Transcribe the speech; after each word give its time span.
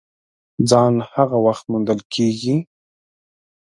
ځان 0.69 0.93
هغه 1.13 1.37
وخت 1.45 1.63
موندل 1.71 1.99
کېږي! 2.13 2.55